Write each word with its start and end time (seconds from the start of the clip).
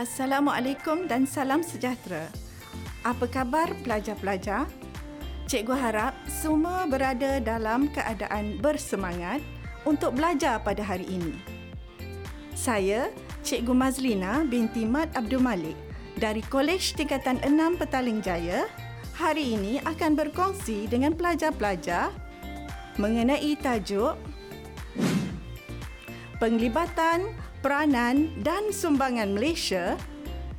Assalamualaikum 0.00 1.04
dan 1.04 1.28
salam 1.28 1.60
sejahtera. 1.60 2.24
Apa 3.04 3.28
khabar 3.28 3.68
pelajar-pelajar? 3.84 4.64
Cikgu 5.44 5.76
harap 5.76 6.16
semua 6.24 6.88
berada 6.88 7.36
dalam 7.36 7.92
keadaan 7.92 8.56
bersemangat 8.64 9.44
untuk 9.84 10.16
belajar 10.16 10.64
pada 10.64 10.80
hari 10.80 11.04
ini. 11.04 11.36
Saya, 12.56 13.12
Cikgu 13.44 13.76
Mazlina 13.76 14.44
binti 14.48 14.88
Mat 14.88 15.12
Abdul 15.12 15.44
Malik 15.44 15.76
dari 16.16 16.40
Kolej 16.48 16.96
Tingkatan 16.96 17.40
6 17.44 17.80
Petaling 17.80 18.24
Jaya 18.24 18.68
hari 19.16 19.56
ini 19.56 19.84
akan 19.84 20.16
berkongsi 20.16 20.88
dengan 20.88 21.12
pelajar-pelajar 21.12 22.08
mengenai 22.96 23.52
tajuk 23.60 24.16
Penglibatan, 26.40 27.36
Peranan 27.60 28.32
dan 28.40 28.72
Sumbangan 28.72 29.36
Malaysia 29.36 30.00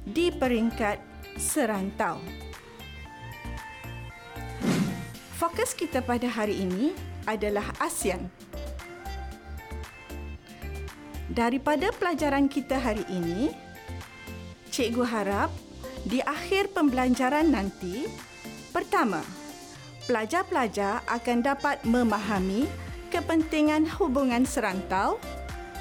di 0.06 0.30
peringkat 0.30 1.02
serantau. 1.42 2.22
Fokus 5.42 5.74
kita 5.74 6.06
pada 6.06 6.30
hari 6.30 6.62
ini 6.62 6.94
adalah 7.26 7.66
ASEAN. 7.82 8.30
Daripada 11.34 11.90
pelajaran 11.98 12.46
kita 12.46 12.78
hari 12.78 13.02
ini, 13.10 13.50
cikgu 14.70 15.02
harap 15.02 15.50
di 16.06 16.22
akhir 16.22 16.78
pembelajaran 16.78 17.50
nanti, 17.50 18.06
pertama, 18.70 19.26
pelajar-pelajar 20.06 21.02
akan 21.10 21.42
dapat 21.42 21.82
memahami 21.90 22.70
kepentingan 23.10 23.90
hubungan 23.98 24.46
serantau 24.46 25.18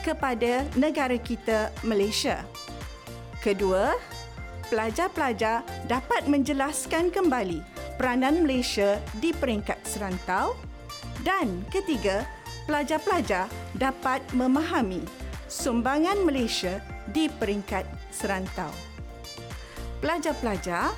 kepada 0.02 0.64
negara 0.76 1.16
kita 1.20 1.72
Malaysia. 1.84 2.44
Kedua, 3.40 3.96
pelajar-pelajar 4.68 5.64
dapat 5.88 6.28
menjelaskan 6.28 7.08
kembali 7.08 7.60
peranan 7.96 8.44
Malaysia 8.44 9.00
di 9.20 9.32
peringkat 9.36 9.80
serantau 9.84 10.56
dan 11.20 11.64
ketiga, 11.68 12.24
pelajar-pelajar 12.64 13.48
dapat 13.76 14.24
memahami 14.32 15.04
sumbangan 15.52 16.16
Malaysia 16.24 16.80
di 17.12 17.28
peringkat 17.28 17.84
serantau. 18.08 18.72
Pelajar-pelajar, 20.00 20.96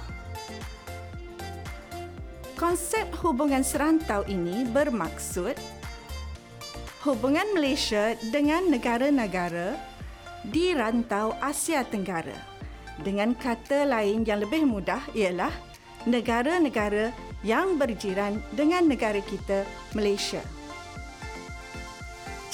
konsep 2.54 3.10
hubungan 3.18 3.66
serantau 3.66 4.22
ini 4.30 4.62
bermaksud 4.70 5.58
hubungan 7.02 7.50
Malaysia 7.50 8.14
dengan 8.30 8.70
negara-negara 8.70 9.74
di 10.46 10.70
rantau 10.70 11.34
Asia 11.42 11.82
Tenggara. 11.82 12.34
Dengan 13.02 13.34
kata 13.34 13.82
lain 13.82 14.22
yang 14.22 14.38
lebih 14.46 14.62
mudah 14.62 15.02
ialah 15.10 15.50
negara-negara 16.06 17.10
yang 17.42 17.74
berjiran 17.74 18.38
dengan 18.54 18.86
negara 18.86 19.18
kita, 19.18 19.66
Malaysia. 19.98 20.38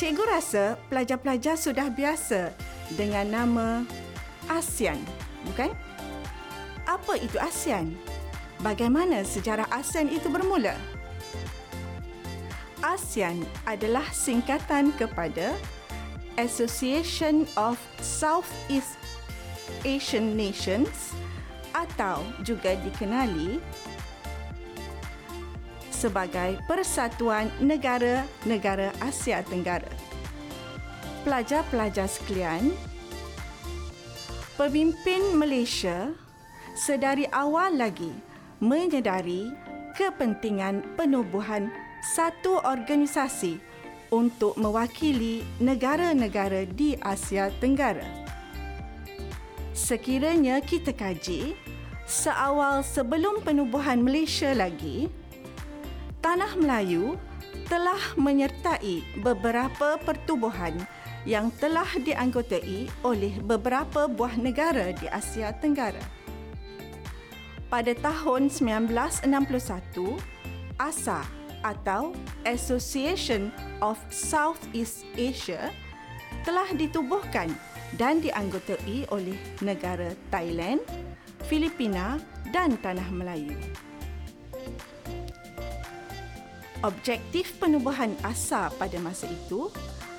Cikgu 0.00 0.24
rasa 0.24 0.80
pelajar-pelajar 0.88 1.60
sudah 1.60 1.92
biasa 1.92 2.48
dengan 2.96 3.28
nama 3.28 3.68
ASEAN, 4.48 4.96
bukan? 5.44 5.76
Apa 6.88 7.20
itu 7.20 7.36
ASEAN? 7.36 7.92
Bagaimana 8.64 9.20
sejarah 9.28 9.68
ASEAN 9.68 10.08
itu 10.08 10.32
bermula? 10.32 10.72
ASEAN 12.82 13.42
adalah 13.66 14.06
singkatan 14.14 14.94
kepada 14.94 15.54
Association 16.38 17.50
of 17.58 17.74
Southeast 17.98 18.94
Asian 19.82 20.38
Nations 20.38 21.14
atau 21.74 22.22
juga 22.46 22.78
dikenali 22.78 23.58
sebagai 25.90 26.62
Persatuan 26.70 27.50
Negara-Negara 27.58 28.94
Asia 29.02 29.42
Tenggara. 29.42 29.90
Pelajar-pelajar 31.26 32.06
sekalian, 32.06 32.70
pemimpin 34.54 35.34
Malaysia 35.34 36.14
sedari 36.78 37.26
awal 37.34 37.74
lagi 37.74 38.14
menyedari 38.62 39.50
kepentingan 39.98 40.86
penubuhan 40.94 41.66
satu 42.02 42.62
organisasi 42.62 43.58
untuk 44.14 44.56
mewakili 44.56 45.44
negara-negara 45.60 46.64
di 46.64 46.96
Asia 46.98 47.52
Tenggara 47.60 48.28
sekiranya 49.78 50.58
kita 50.58 50.90
kaji, 50.90 51.54
seawal 52.02 52.82
sebelum 52.82 53.46
penubuhan 53.46 54.02
Malaysia 54.02 54.50
lagi, 54.50 55.06
Tanah 56.18 56.58
Melayu 56.58 57.14
telah 57.70 58.18
menyertai 58.18 59.22
beberapa 59.22 59.94
pertubuhan 60.02 60.74
yang 61.22 61.54
telah 61.62 61.86
dianggotai 61.94 62.90
oleh 63.06 63.38
beberapa 63.38 64.10
buah 64.10 64.34
negara 64.34 64.90
di 64.98 65.06
Asia 65.06 65.54
Tenggara. 65.54 66.02
Pada 67.70 67.94
tahun 67.94 68.50
1961, 68.50 70.18
ASA 70.74 71.22
atau 71.62 72.14
Association 72.46 73.50
of 73.82 73.98
Southeast 74.10 75.06
Asia 75.18 75.70
telah 76.46 76.68
ditubuhkan 76.74 77.50
dan 77.96 78.20
dianggotai 78.20 79.08
oleh 79.08 79.38
negara 79.64 80.12
Thailand, 80.28 80.82
Filipina 81.48 82.20
dan 82.52 82.76
Tanah 82.80 83.08
Melayu. 83.08 83.56
Objektif 86.86 87.58
penubuhan 87.58 88.14
ASA 88.22 88.70
pada 88.78 89.02
masa 89.02 89.26
itu 89.26 89.66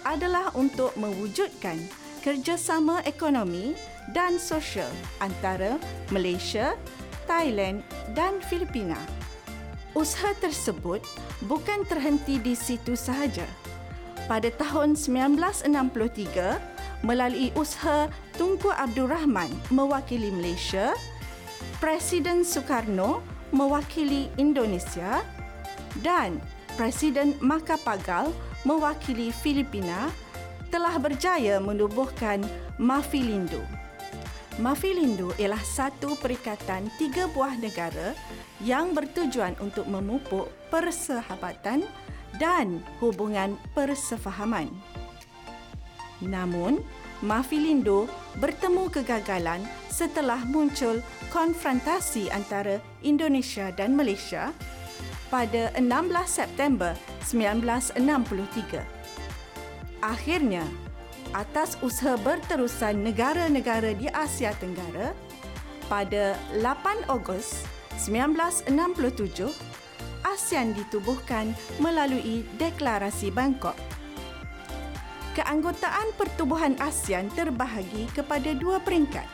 adalah 0.04 0.52
untuk 0.60 0.92
mewujudkan 1.00 1.80
kerjasama 2.20 3.00
ekonomi 3.08 3.80
dan 4.12 4.36
sosial 4.36 4.90
antara 5.24 5.80
Malaysia, 6.12 6.76
Thailand 7.30 7.80
dan 8.12 8.44
Filipina. 8.44 9.00
Usaha 9.98 10.38
tersebut 10.38 11.02
bukan 11.50 11.82
terhenti 11.90 12.38
di 12.38 12.54
situ 12.54 12.94
sahaja. 12.94 13.46
Pada 14.30 14.54
tahun 14.54 14.94
1963, 14.94 16.62
melalui 17.02 17.50
usaha 17.58 18.06
Tunku 18.38 18.70
Abdul 18.70 19.10
Rahman 19.10 19.50
mewakili 19.74 20.30
Malaysia, 20.30 20.94
Presiden 21.82 22.46
Soekarno 22.46 23.26
mewakili 23.50 24.30
Indonesia 24.38 25.26
dan 26.06 26.38
Presiden 26.78 27.34
Makapagal 27.42 28.30
mewakili 28.68 29.34
Filipina 29.34 30.14
telah 30.70 31.02
berjaya 31.02 31.58
menubuhkan 31.58 32.46
Mafilindo. 32.78 33.79
Mafilindo 34.60 35.32
ialah 35.40 35.64
satu 35.64 36.20
perikatan 36.20 36.92
tiga 37.00 37.32
buah 37.32 37.56
negara 37.56 38.12
yang 38.60 38.92
bertujuan 38.92 39.56
untuk 39.64 39.88
memupuk 39.88 40.52
persahabatan 40.68 41.88
dan 42.44 42.84
hubungan 43.00 43.56
persefahaman. 43.72 44.68
Namun, 46.20 46.84
Mafilindo 47.24 48.12
bertemu 48.44 48.92
kegagalan 48.92 49.64
setelah 49.88 50.44
muncul 50.44 51.00
konfrontasi 51.32 52.28
antara 52.28 52.84
Indonesia 53.00 53.72
dan 53.72 53.96
Malaysia 53.96 54.52
pada 55.32 55.72
16 55.80 55.88
September 56.28 57.00
1963. 57.24 58.84
Akhirnya, 60.04 60.68
atas 61.34 61.78
usaha 61.86 62.18
berterusan 62.18 63.06
negara-negara 63.06 63.94
di 63.94 64.10
Asia 64.10 64.54
Tenggara, 64.58 65.14
pada 65.90 66.38
8 66.62 67.10
Ogos 67.10 67.66
1967, 67.98 69.50
ASEAN 70.26 70.78
ditubuhkan 70.78 71.54
melalui 71.82 72.46
Deklarasi 72.62 73.34
Bangkok. 73.34 73.78
Keanggotaan 75.34 76.14
pertubuhan 76.18 76.76
ASEAN 76.78 77.32
terbahagi 77.34 78.10
kepada 78.14 78.52
dua 78.58 78.82
peringkat 78.82 79.26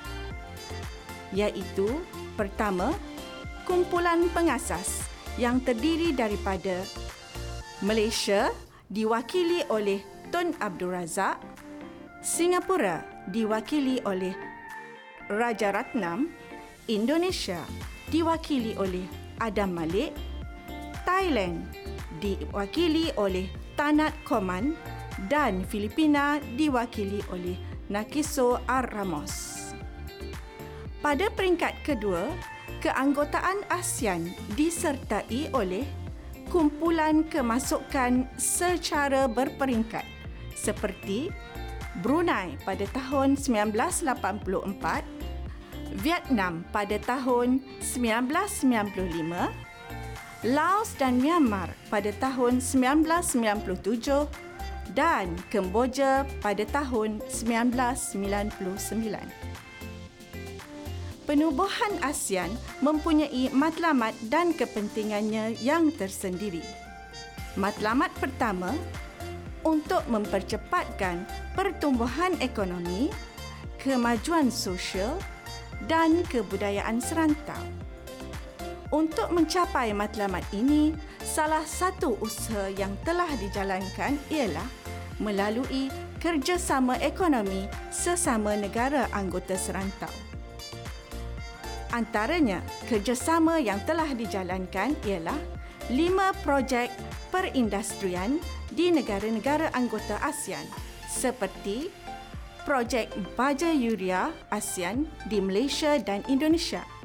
iaitu 1.35 1.99
pertama 2.39 2.95
kumpulan 3.67 4.31
pengasas 4.31 5.03
yang 5.35 5.59
terdiri 5.59 6.15
daripada 6.15 6.85
Malaysia 7.83 8.53
diwakili 8.87 9.67
oleh 9.67 9.99
Tun 10.31 10.55
Abdul 10.63 10.95
Razak 10.95 11.54
Singapura 12.25 13.05
diwakili 13.29 14.01
oleh 14.01 14.33
Raja 15.29 15.69
Ratnam 15.69 16.33
Indonesia 16.89 17.61
diwakili 18.09 18.73
oleh 18.81 19.05
Adam 19.37 19.77
Malik 19.77 20.09
Thailand 21.05 21.69
diwakili 22.17 23.13
oleh 23.21 23.45
Tanat 23.77 24.17
Koman 24.25 24.73
dan 25.29 25.69
Filipina 25.69 26.41
diwakili 26.57 27.21
oleh 27.29 27.53
Nakiso 27.93 28.57
R. 28.65 28.89
Ramos. 28.89 29.69
Pada 31.05 31.29
peringkat 31.29 31.77
kedua, 31.85 32.25
keanggotaan 32.81 33.61
ASEAN 33.69 34.33
disertai 34.57 35.53
oleh 35.53 35.85
kumpulan 36.49 37.21
kemasukan 37.29 38.25
secara 38.41 39.29
berperingkat 39.29 40.15
seperti 40.57 41.29
Brunei 42.03 42.59
pada 42.67 42.83
tahun 42.91 43.39
1984, 43.39 45.07
Vietnam 46.03 46.67
pada 46.75 46.99
tahun 46.99 47.63
1995, 47.79 48.91
Laos 50.45 50.93
dan 50.99 51.17
Myanmar 51.23 51.71
pada 51.87 52.11
tahun 52.19 52.59
1997 52.59 54.27
dan 54.93 55.33
Kemboja 55.49 56.27
pada 56.43 56.67
tahun 56.67 57.23
1999. 57.31 59.55
Penubuhan 61.25 61.93
ASEAN 62.05 62.53
mempunyai 62.85 63.49
matlamat 63.49 64.13
dan 64.29 64.53
kepentingannya 64.53 65.57
yang 65.57 65.89
tersendiri. 65.89 66.61
Matlamat 67.57 68.13
pertama 68.21 68.77
untuk 69.65 70.05
mempercepatkan 70.05 71.25
pertumbuhan 71.57 72.37
ekonomi, 72.37 73.09
kemajuan 73.81 74.53
sosial 74.53 75.17
dan 75.89 76.21
kebudayaan 76.29 77.01
serantau. 77.01 77.59
Untuk 78.93 79.33
mencapai 79.33 79.91
matlamat 79.91 80.45
ini, 80.53 80.93
salah 81.19 81.65
satu 81.65 82.15
usaha 82.21 82.69
yang 82.71 82.93
telah 83.01 83.27
dijalankan 83.41 84.15
ialah 84.29 84.69
melalui 85.19 85.89
kerjasama 86.21 86.95
ekonomi 87.01 87.65
sesama 87.89 88.53
negara 88.55 89.09
anggota 89.11 89.57
serantau. 89.57 90.11
Antaranya, 91.91 92.61
kerjasama 92.87 93.57
yang 93.57 93.81
telah 93.83 94.11
dijalankan 94.13 94.93
ialah 95.07 95.37
lima 95.89 96.33
projek 96.43 96.91
perindustrian 97.29 98.37
di 98.75 98.91
negara-negara 98.91 99.71
anggota 99.71 100.19
ASEAN 100.19 100.67
seperti 101.07 101.87
projek 102.67 103.09
baja 103.39 103.71
yuria 103.71 104.35
ASEAN 104.51 105.07
di 105.31 105.39
Malaysia 105.39 105.95
dan 105.97 106.21
Indonesia– 106.27 106.83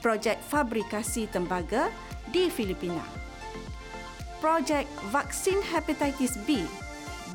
projek 0.00 0.40
fabrikasi 0.48 1.28
tembaga 1.28 1.92
di 2.32 2.48
Filipina. 2.48 3.04
Projek 4.40 4.88
vaksin 5.12 5.60
hepatitis 5.60 6.40
B 6.48 6.64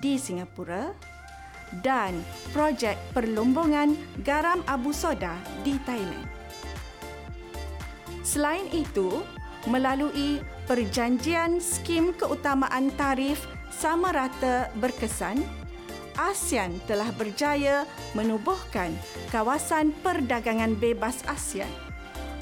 di 0.01 0.17
Singapura 0.17 0.89
dan 1.85 2.17
projek 2.49 2.97
perlombongan 3.13 3.93
garam 4.25 4.65
abu 4.65 4.89
soda 4.89 5.37
di 5.61 5.77
Thailand. 5.85 6.25
Selain 8.25 8.65
itu, 8.73 9.21
melalui 9.65 10.41
perjanjian 10.69 11.57
skim 11.61 12.13
keutamaan 12.13 12.93
tarif 12.93 13.45
sama 13.73 14.13
rata 14.13 14.69
berkesan, 14.77 15.41
ASEAN 16.15 16.79
telah 16.87 17.11
berjaya 17.19 17.83
menubuhkan 18.15 18.95
kawasan 19.35 19.91
perdagangan 19.99 20.77
bebas 20.79 21.19
ASEAN 21.27 21.69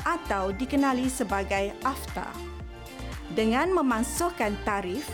atau 0.05 0.53
dikenali 0.53 1.09
sebagai 1.09 1.73
AFTA. 1.81 2.29
Dengan 3.33 3.73
memansuhkan 3.73 4.53
tarif 4.61 5.09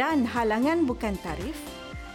dan 0.00 0.24
halangan 0.24 0.88
bukan 0.88 1.12
tarif, 1.20 1.60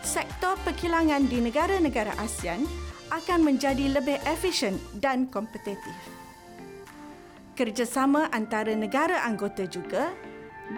sektor 0.01 0.57
perkilangan 0.65 1.29
di 1.29 1.37
negara-negara 1.37 2.17
ASEAN 2.17 2.65
akan 3.13 3.45
menjadi 3.45 3.93
lebih 3.93 4.17
efisien 4.25 4.73
dan 4.97 5.29
kompetitif. 5.29 6.18
Kerjasama 7.59 8.31
antara 8.31 8.71
negara 8.71 9.27
anggota 9.27 9.67
juga 9.67 10.15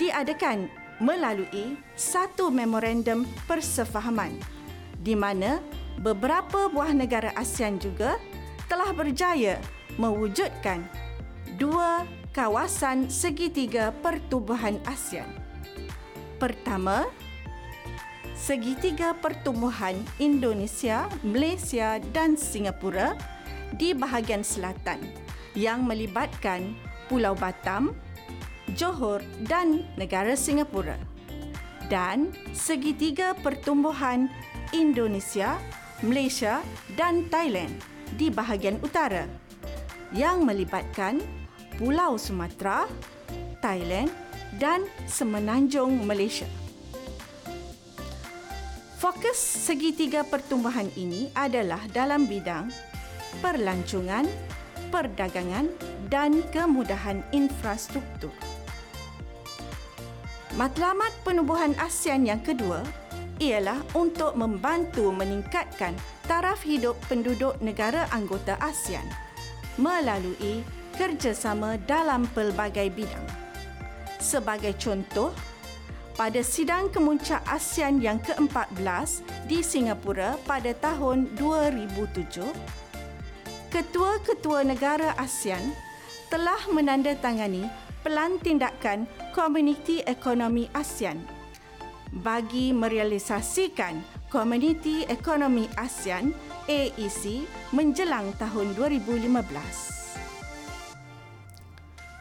diadakan 0.01 0.65
melalui 0.97 1.77
satu 1.93 2.49
memorandum 2.49 3.21
persefahaman 3.45 4.33
di 4.97 5.13
mana 5.13 5.61
beberapa 6.01 6.73
buah 6.73 6.89
negara 6.97 7.37
ASEAN 7.37 7.77
juga 7.77 8.17
telah 8.65 8.89
berjaya 8.97 9.61
mewujudkan 10.01 10.81
dua 11.61 12.01
kawasan 12.33 13.13
segitiga 13.13 13.93
pertumbuhan 14.01 14.81
ASEAN. 14.89 15.29
Pertama, 16.41 17.05
segitiga 18.33 19.13
pertumbuhan 19.21 20.01
Indonesia, 20.17 21.05
Malaysia 21.21 22.01
dan 22.09 22.33
Singapura 22.33 23.13
di 23.77 23.93
bahagian 23.93 24.41
selatan 24.41 25.29
yang 25.57 25.83
melibatkan 25.83 26.75
Pulau 27.11 27.35
Batam, 27.35 27.91
Johor 28.75 29.19
dan 29.47 29.83
negara 29.99 30.35
Singapura. 30.35 30.95
Dan 31.91 32.31
segitiga 32.55 33.35
pertumbuhan 33.35 34.31
Indonesia, 34.71 35.59
Malaysia 35.99 36.63
dan 36.95 37.27
Thailand 37.27 37.75
di 38.15 38.31
bahagian 38.31 38.79
utara 38.79 39.27
yang 40.15 40.47
melibatkan 40.47 41.19
Pulau 41.75 42.15
Sumatera, 42.15 42.87
Thailand 43.59 44.11
dan 44.59 44.87
Semenanjung 45.07 46.03
Malaysia. 46.07 46.47
Fokus 49.01 49.35
segitiga 49.39 50.21
pertumbuhan 50.21 50.87
ini 50.93 51.33
adalah 51.33 51.81
dalam 51.89 52.29
bidang 52.29 52.69
perlancongan, 53.41 54.29
perdagangan 54.91 55.71
dan 56.11 56.43
kemudahan 56.51 57.23
infrastruktur. 57.31 58.35
Matlamat 60.59 61.15
penubuhan 61.23 61.71
ASEAN 61.79 62.27
yang 62.27 62.43
kedua 62.43 62.83
ialah 63.39 63.79
untuk 63.95 64.35
membantu 64.35 65.09
meningkatkan 65.15 65.95
taraf 66.27 66.61
hidup 66.61 66.99
penduduk 67.07 67.55
negara 67.63 68.05
anggota 68.11 68.59
ASEAN 68.59 69.07
melalui 69.79 70.61
kerjasama 70.99 71.79
dalam 71.87 72.27
pelbagai 72.35 72.91
bidang. 72.91 73.25
Sebagai 74.21 74.77
contoh, 74.77 75.33
pada 76.13 76.43
sidang 76.45 76.91
kemuncak 76.93 77.41
ASEAN 77.49 77.97
yang 77.97 78.21
ke-14 78.21 79.25
di 79.49 79.65
Singapura 79.65 80.37
pada 80.45 80.75
tahun 80.77 81.33
2007, 81.39 82.45
ketua-ketua 83.71 84.67
negara 84.67 85.15
ASEAN 85.15 85.71
telah 86.27 86.59
menandatangani 86.75 87.63
pelan 88.03 88.35
tindakan 88.43 89.07
Komuniti 89.31 90.03
Ekonomi 90.03 90.67
ASEAN 90.75 91.23
bagi 92.19 92.75
merealisasikan 92.75 94.03
Komuniti 94.27 95.07
Ekonomi 95.07 95.71
ASEAN 95.79 96.35
AEC 96.67 97.47
menjelang 97.71 98.35
tahun 98.35 98.75
2015. 98.75 99.39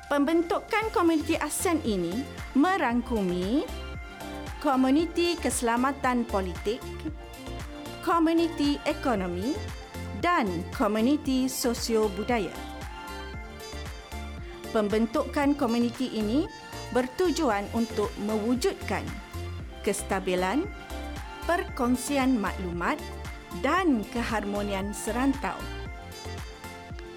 Pembentukan 0.07 0.87
komuniti 0.95 1.35
ASEAN 1.35 1.83
ini 1.83 2.23
merangkumi 2.55 3.67
komuniti 4.63 5.35
keselamatan 5.39 6.27
politik, 6.27 6.83
komuniti 8.03 8.79
ekonomi 8.87 9.80
dan 10.21 10.49
komuniti 10.77 11.49
sosio-budaya. 11.49 12.53
Pembentukan 14.71 15.59
komuniti 15.59 16.15
ini 16.15 16.47
bertujuan 16.95 17.67
untuk 17.75 18.13
mewujudkan 18.23 19.03
kestabilan, 19.83 20.63
perkongsian 21.49 22.39
maklumat 22.39 23.01
dan 23.65 24.07
keharmonian 24.15 24.95
serantau. 24.95 25.57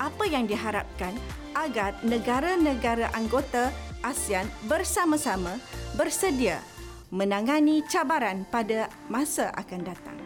Apa 0.02 0.26
yang 0.26 0.50
diharapkan 0.50 1.14
agar 1.54 1.94
negara-negara 2.02 3.14
anggota 3.14 3.70
ASEAN 4.02 4.50
bersama-sama 4.66 5.62
bersedia 5.94 6.60
menangani 7.14 7.86
cabaran 7.86 8.42
pada 8.50 8.90
masa 9.06 9.54
akan 9.54 9.82
datang. 9.86 10.23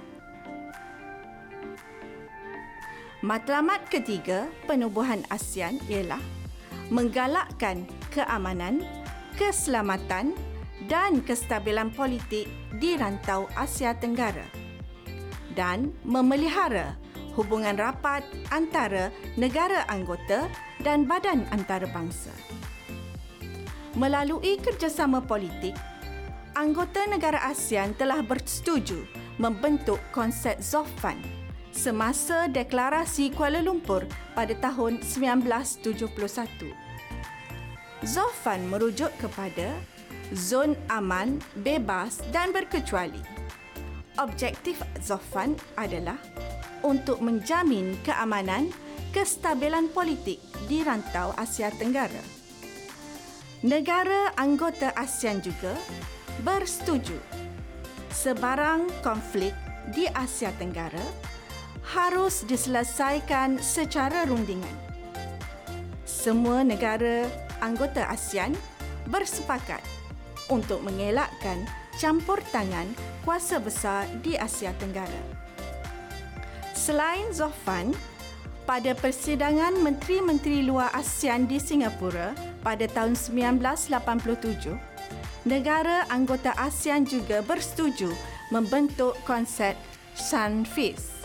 Matlamat 3.25 3.89
ketiga 3.89 4.45
penubuhan 4.69 5.25
ASEAN 5.33 5.81
ialah 5.89 6.21
menggalakkan 6.93 7.89
keamanan, 8.13 8.85
keselamatan 9.41 10.37
dan 10.85 11.25
kestabilan 11.25 11.89
politik 11.89 12.45
di 12.77 12.93
rantau 12.93 13.49
Asia 13.57 13.97
Tenggara 13.97 14.45
dan 15.57 15.97
memelihara 16.05 16.93
hubungan 17.33 17.73
rapat 17.81 18.21
antara 18.53 19.09
negara 19.33 19.81
anggota 19.89 20.45
dan 20.85 21.09
badan 21.09 21.41
antarabangsa. 21.49 22.29
Melalui 23.97 24.61
kerjasama 24.61 25.25
politik, 25.25 25.73
anggota 26.53 27.09
negara 27.09 27.49
ASEAN 27.49 27.97
telah 27.97 28.21
bersetuju 28.21 29.09
membentuk 29.41 29.97
konsep 30.13 30.61
ZOFAN 30.61 31.36
semasa 31.77 32.49
deklarasi 32.49 33.29
Kuala 33.37 33.61
Lumpur 33.61 34.01
pada 34.33 34.57
tahun 34.57 34.97
1971. 35.05 36.73
ZOFAN 38.01 38.65
merujuk 38.65 39.13
kepada 39.21 39.77
zon 40.33 40.73
aman, 40.89 41.37
bebas 41.61 42.25
dan 42.33 42.49
berkecuali. 42.49 43.21
Objektif 44.17 44.81
ZOFAN 45.05 45.53
adalah 45.77 46.17
untuk 46.81 47.21
menjamin 47.21 47.93
keamanan, 48.01 48.73
kestabilan 49.13 49.93
politik 49.93 50.41
di 50.65 50.81
rantau 50.81 51.29
Asia 51.37 51.69
Tenggara. 51.69 52.25
Negara 53.61 54.33
anggota 54.37 54.93
ASEAN 54.97 55.45
juga 55.45 55.77
bersetuju 56.41 57.17
sebarang 58.13 58.85
konflik 59.01 59.53
di 59.93 60.05
Asia 60.13 60.53
Tenggara 60.57 61.01
harus 61.87 62.43
diselesaikan 62.43 63.63
secara 63.63 64.27
rundingan. 64.27 64.75
Semua 66.03 66.59
negara 66.67 67.23
anggota 67.63 68.03
ASEAN 68.11 68.51
bersepakat 69.07 69.79
untuk 70.51 70.83
mengelakkan 70.83 71.63
campur 71.95 72.43
tangan 72.51 72.91
kuasa 73.23 73.63
besar 73.63 74.03
di 74.19 74.35
Asia 74.35 74.75
Tenggara. 74.75 75.23
Selain 76.75 77.31
Zofan, 77.31 77.95
pada 78.67 78.91
persidangan 78.91 79.79
Menteri-Menteri 79.79 80.67
Luar 80.67 80.91
ASEAN 80.91 81.47
di 81.47 81.55
Singapura 81.55 82.35
pada 82.67 82.83
tahun 82.91 83.15
1987, 83.15 84.75
negara 85.47 86.03
anggota 86.11 86.51
ASEAN 86.59 87.07
juga 87.07 87.39
bersetuju 87.39 88.11
membentuk 88.51 89.15
konsep 89.23 89.79
SUNFIS 90.19 91.16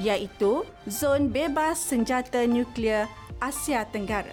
iaitu 0.00 0.64
Zon 0.88 1.28
Bebas 1.28 1.76
Senjata 1.80 2.46
Nuklear 2.48 3.10
Asia 3.42 3.84
Tenggara. 3.84 4.32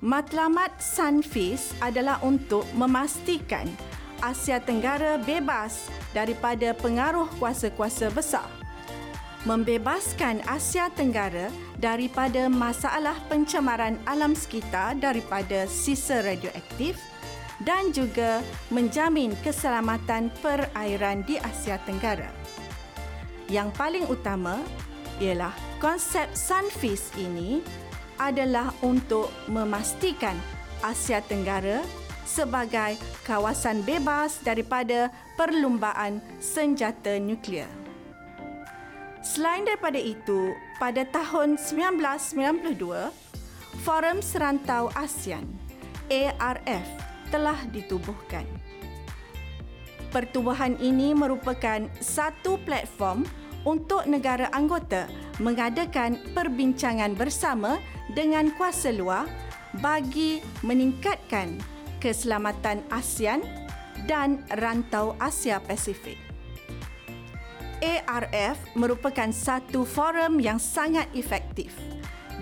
Matlamat 0.00 0.80
SUNFIS 0.80 1.76
adalah 1.84 2.24
untuk 2.24 2.64
memastikan 2.72 3.68
Asia 4.24 4.56
Tenggara 4.56 5.20
bebas 5.20 5.92
daripada 6.16 6.72
pengaruh 6.72 7.28
kuasa-kuasa 7.36 8.08
besar 8.08 8.48
membebaskan 9.48 10.44
Asia 10.44 10.92
Tenggara 10.92 11.48
daripada 11.80 12.48
masalah 12.52 13.16
pencemaran 13.32 13.96
alam 14.04 14.36
sekitar 14.36 15.00
daripada 15.00 15.64
sisa 15.64 16.20
radioaktif 16.20 17.00
dan 17.64 17.92
juga 17.92 18.40
menjamin 18.72 19.36
keselamatan 19.44 20.32
perairan 20.40 21.20
di 21.28 21.36
Asia 21.36 21.76
Tenggara. 21.84 22.32
Yang 23.50 23.68
paling 23.76 24.06
utama 24.08 24.62
ialah 25.20 25.52
konsep 25.82 26.30
Sunfis 26.32 27.12
ini 27.20 27.60
adalah 28.16 28.72
untuk 28.80 29.28
memastikan 29.48 30.36
Asia 30.80 31.20
Tenggara 31.20 31.84
sebagai 32.24 32.96
kawasan 33.26 33.82
bebas 33.82 34.38
daripada 34.40 35.10
perlumbaan 35.34 36.22
senjata 36.38 37.18
nuklear. 37.18 37.68
Selain 39.20 39.68
daripada 39.68 40.00
itu, 40.00 40.56
pada 40.80 41.04
tahun 41.04 41.60
1992, 41.60 43.12
Forum 43.84 44.18
Serantau 44.24 44.88
ASEAN 44.96 45.44
ARF 46.08 47.09
telah 47.30 47.58
ditubuhkan. 47.70 48.44
Pertubuhan 50.10 50.74
ini 50.82 51.14
merupakan 51.14 51.86
satu 52.02 52.58
platform 52.66 53.22
untuk 53.62 54.02
negara 54.10 54.50
anggota 54.50 55.06
mengadakan 55.38 56.18
perbincangan 56.34 57.14
bersama 57.14 57.78
dengan 58.10 58.50
kuasa 58.58 58.90
luar 58.90 59.30
bagi 59.78 60.42
meningkatkan 60.66 61.54
keselamatan 62.02 62.82
ASEAN 62.90 63.46
dan 64.10 64.42
rantau 64.58 65.14
Asia 65.22 65.62
Pasifik. 65.62 66.18
ARF 67.80 68.60
merupakan 68.76 69.32
satu 69.32 69.88
forum 69.88 70.36
yang 70.36 70.60
sangat 70.60 71.08
efektif 71.16 71.72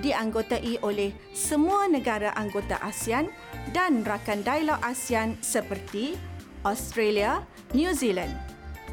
dianggotai 0.03 0.79
oleh 0.83 1.15
semua 1.35 1.87
negara 1.91 2.35
anggota 2.39 2.79
ASEAN 2.83 3.31
dan 3.73 4.05
rakan 4.05 4.41
dialog 4.45 4.81
ASEAN 4.81 5.37
seperti 5.45 6.17
Australia, 6.65 7.45
New 7.77 7.93
Zealand, 7.93 8.33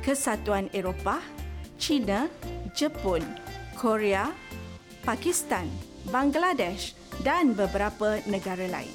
Kesatuan 0.04 0.68
Eropah, 0.76 1.24
China, 1.80 2.28
Jepun, 2.76 3.24
Korea, 3.80 4.32
Pakistan, 5.04 5.68
Bangladesh 6.12 6.94
dan 7.24 7.56
beberapa 7.56 8.20
negara 8.28 8.68
lain. 8.68 8.92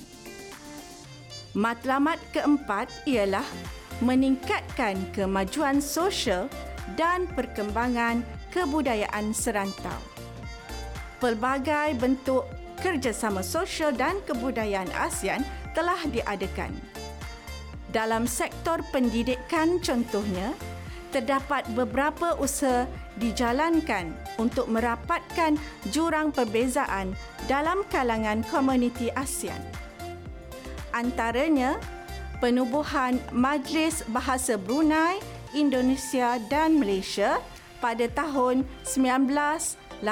Matlamat 1.56 2.20
keempat 2.30 2.86
ialah 3.10 3.44
meningkatkan 4.00 4.96
kemajuan 5.10 5.82
sosial 5.82 6.46
dan 6.94 7.26
perkembangan 7.34 8.22
kebudayaan 8.54 9.34
serantau. 9.34 9.98
Pelbagai 11.20 11.98
bentuk 12.00 12.48
kerjasama 12.80 13.44
sosial 13.44 13.92
dan 13.92 14.22
kebudayaan 14.24 14.88
ASEAN 14.96 15.44
telah 15.76 15.98
diadakan. 16.08 16.74
Dalam 17.90 18.30
sektor 18.30 18.82
pendidikan 18.94 19.82
contohnya, 19.82 20.54
terdapat 21.10 21.66
beberapa 21.74 22.38
usaha 22.38 22.86
dijalankan 23.18 24.14
untuk 24.38 24.70
merapatkan 24.70 25.58
jurang 25.90 26.30
perbezaan 26.30 27.18
dalam 27.50 27.82
kalangan 27.90 28.46
komuniti 28.46 29.10
ASEAN. 29.18 29.58
Antaranya, 30.94 31.82
penubuhan 32.38 33.18
Majlis 33.34 34.06
Bahasa 34.10 34.54
Brunei 34.54 35.18
Indonesia 35.50 36.38
dan 36.46 36.78
Malaysia 36.78 37.42
pada 37.82 38.06
tahun 38.06 38.62
1985. 38.86 40.06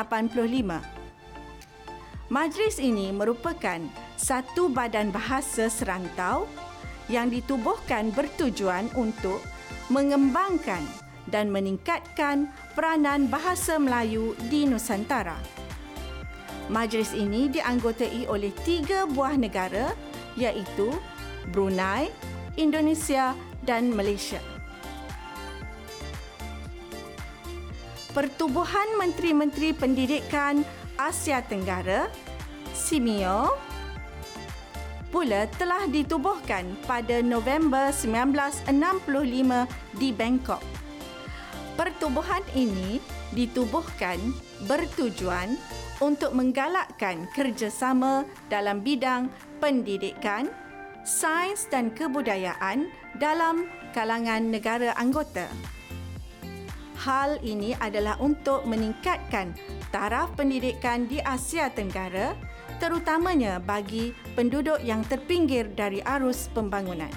Majlis 2.29 2.77
ini 2.83 3.09
merupakan 3.15 3.81
satu 4.19 4.67
badan 4.67 5.15
bahasa 5.15 5.71
serantau 5.71 6.51
yang 7.07 7.31
ditubuhkan 7.31 8.11
bertujuan 8.11 8.91
untuk 8.99 9.39
mengembangkan 9.89 10.83
dan 11.31 11.49
meningkatkan 11.49 12.51
peranan 12.75 13.31
bahasa 13.31 13.79
Melayu 13.79 14.35
di 14.51 14.67
Nusantara. 14.67 15.39
Majlis 16.69 17.17
ini 17.17 17.49
dianggotai 17.49 18.29
oleh 18.29 18.53
tiga 18.67 19.09
buah 19.09 19.41
negara 19.41 19.95
iaitu 20.37 20.93
Brunei, 21.49 22.13
Indonesia 22.61 23.33
dan 23.65 23.89
Malaysia. 23.89 24.43
Pertubuhan 28.13 28.99
Menteri-Menteri 29.01 29.73
Pendidikan 29.73 30.67
Asia 30.99 31.41
Tenggara, 31.41 32.11
SIMIO, 32.75 33.68
pula 35.09 35.49
telah 35.57 35.89
ditubuhkan 35.89 36.77
pada 36.85 37.25
November 37.25 37.91
1965 37.93 38.69
di 39.97 40.09
Bangkok. 40.13 40.61
Pertubuhan 41.79 42.43
ini 42.59 42.99
ditubuhkan 43.33 44.19
bertujuan 44.67 45.55
untuk 45.99 46.35
menggalakkan 46.35 47.27
kerjasama 47.35 48.27
dalam 48.51 48.83
bidang 48.83 49.31
pendidikan, 49.63 50.51
sains 51.03 51.67
dan 51.71 51.91
kebudayaan 51.95 52.91
dalam 53.19 53.67
kalangan 53.95 54.43
negara 54.51 54.95
anggota. 54.99 55.47
Hal 56.99 57.39
ini 57.47 57.79
adalah 57.79 58.19
untuk 58.19 58.67
meningkatkan 58.67 59.55
taraf 59.95 60.35
pendidikan 60.35 61.07
di 61.07 61.23
Asia 61.23 61.71
Tenggara 61.71 62.35
terutamanya 62.79 63.59
bagi 63.59 64.15
penduduk 64.39 64.79
yang 64.83 65.03
terpinggir 65.07 65.71
dari 65.75 66.03
arus 66.03 66.49
pembangunan. 66.55 67.11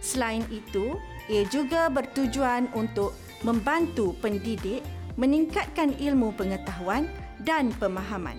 Selain 0.00 0.42
itu, 0.48 0.96
ia 1.28 1.44
juga 1.50 1.92
bertujuan 1.92 2.72
untuk 2.72 3.12
membantu 3.44 4.16
pendidik 4.18 4.80
meningkatkan 5.18 5.92
ilmu 5.98 6.32
pengetahuan 6.32 7.10
dan 7.42 7.74
pemahaman. 7.76 8.38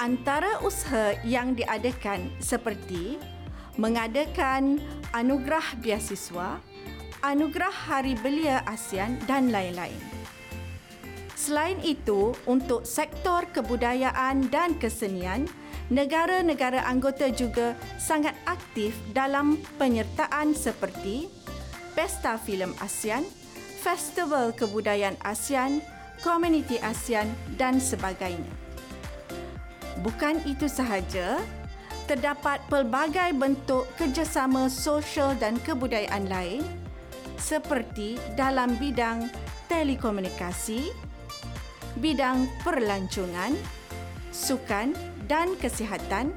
Antara 0.00 0.58
usaha 0.64 1.12
yang 1.22 1.52
diadakan 1.52 2.32
seperti 2.40 3.20
mengadakan 3.76 4.80
anugerah 5.12 5.76
beasiswa, 5.84 6.56
Anugerah 7.20 7.92
Hari 7.92 8.16
Belia 8.24 8.64
ASEAN 8.64 9.20
dan 9.28 9.52
lain-lain. 9.52 10.19
Selain 11.40 11.80
itu, 11.80 12.36
untuk 12.44 12.84
sektor 12.84 13.48
kebudayaan 13.48 14.52
dan 14.52 14.76
kesenian, 14.76 15.48
negara-negara 15.88 16.84
anggota 16.84 17.32
juga 17.32 17.72
sangat 17.96 18.36
aktif 18.44 18.92
dalam 19.16 19.56
penyertaan 19.80 20.52
seperti 20.52 21.32
Pesta 21.96 22.36
Filem 22.36 22.76
ASEAN, 22.84 23.24
Festival 23.80 24.52
Kebudayaan 24.52 25.16
ASEAN, 25.24 25.80
Komuniti 26.20 26.76
ASEAN 26.76 27.32
dan 27.56 27.80
sebagainya. 27.80 28.52
Bukan 30.04 30.44
itu 30.44 30.68
sahaja, 30.68 31.40
terdapat 32.04 32.60
pelbagai 32.68 33.32
bentuk 33.32 33.88
kerjasama 33.96 34.68
sosial 34.68 35.32
dan 35.40 35.56
kebudayaan 35.64 36.28
lain 36.28 36.60
seperti 37.40 38.20
dalam 38.36 38.76
bidang 38.76 39.24
telekomunikasi, 39.72 41.09
bidang 41.98 42.46
perlancongan, 42.62 43.56
sukan 44.30 44.94
dan 45.26 45.58
kesihatan 45.58 46.30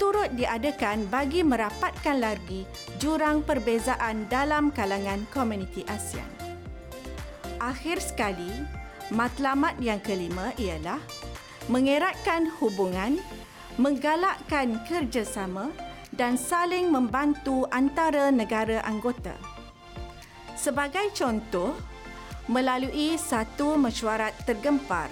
turut 0.00 0.32
diadakan 0.32 1.04
bagi 1.12 1.44
merapatkan 1.44 2.20
lagi 2.20 2.64
jurang 2.96 3.44
perbezaan 3.44 4.24
dalam 4.32 4.72
kalangan 4.72 5.28
komuniti 5.28 5.84
ASEAN. 5.84 6.28
Akhir 7.60 8.00
sekali, 8.00 8.48
matlamat 9.12 9.76
yang 9.76 10.00
kelima 10.00 10.56
ialah 10.56 10.96
mengeratkan 11.68 12.48
hubungan, 12.56 13.20
menggalakkan 13.76 14.80
kerjasama 14.88 15.68
dan 16.16 16.40
saling 16.40 16.88
membantu 16.88 17.68
antara 17.68 18.32
negara 18.32 18.80
anggota. 18.88 19.36
Sebagai 20.56 21.12
contoh, 21.12 21.76
melalui 22.50 23.14
satu 23.14 23.78
mesyuarat 23.78 24.34
tergempar. 24.42 25.06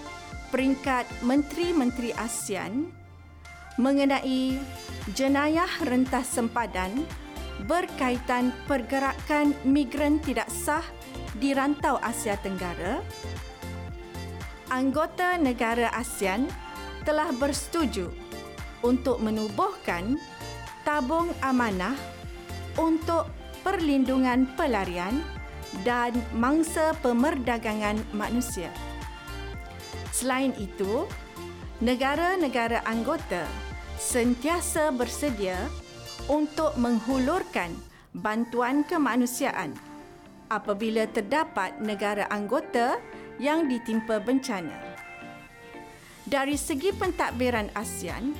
Peringkat 0.50 1.06
Menteri-Menteri 1.22 2.10
ASEAN 2.18 2.90
mengenai 3.78 4.58
jenayah 5.14 5.70
rentas 5.86 6.26
sempadan 6.34 7.06
berkaitan 7.70 8.50
pergerakan 8.66 9.54
migran 9.62 10.18
tidak 10.18 10.50
sah 10.50 10.82
di 11.38 11.54
rantau 11.54 12.00
Asia 12.02 12.34
Tenggara, 12.40 12.98
anggota 14.72 15.38
negara 15.38 15.94
ASEAN 15.94 16.48
telah 17.06 17.30
bersetuju 17.36 18.10
untuk 18.82 19.22
menubuhkan 19.22 20.18
tabung 20.82 21.30
amanah 21.44 21.94
untuk 22.80 23.28
perlindungan 23.62 24.48
pelarian 24.56 25.20
dan 25.84 26.16
mangsa 26.32 26.96
pemerdagangan 27.04 28.00
manusia. 28.16 28.72
Selain 30.12 30.50
itu, 30.58 31.06
negara-negara 31.78 32.82
anggota 32.88 33.46
sentiasa 33.98 34.90
bersedia 34.90 35.58
untuk 36.26 36.74
menghulurkan 36.74 37.70
bantuan 38.16 38.82
kemanusiaan 38.82 39.74
apabila 40.48 41.06
terdapat 41.12 41.76
negara 41.78 42.26
anggota 42.32 42.98
yang 43.38 43.68
ditimpa 43.68 44.18
bencana. 44.18 44.74
Dari 46.28 46.60
segi 46.60 46.92
pentadbiran 46.92 47.72
ASEAN, 47.72 48.36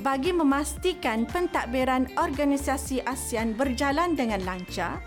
bagi 0.00 0.32
memastikan 0.32 1.24
pentadbiran 1.28 2.12
organisasi 2.20 3.00
ASEAN 3.04 3.56
berjalan 3.56 4.12
dengan 4.16 4.44
lancar, 4.44 5.00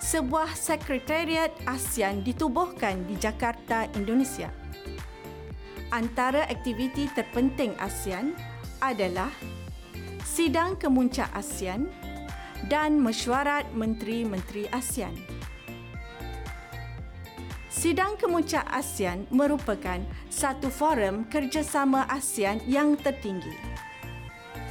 sebuah 0.00 0.56
sekretariat 0.56 1.52
ASEAN 1.68 2.24
ditubuhkan 2.24 3.04
di 3.04 3.20
Jakarta, 3.20 3.84
Indonesia. 3.92 4.48
Antara 5.92 6.48
aktiviti 6.48 7.04
terpenting 7.12 7.76
ASEAN 7.76 8.32
adalah 8.80 9.28
Sidang 10.24 10.80
Kemuncak 10.80 11.28
ASEAN 11.36 11.92
dan 12.72 12.96
Mesyuarat 12.96 13.68
Menteri-Menteri 13.76 14.72
ASEAN. 14.72 15.12
Sidang 17.68 18.16
Kemuncak 18.16 18.64
ASEAN 18.72 19.28
merupakan 19.28 20.00
satu 20.32 20.72
forum 20.72 21.28
kerjasama 21.28 22.08
ASEAN 22.08 22.64
yang 22.64 22.96
tertinggi. 22.96 23.52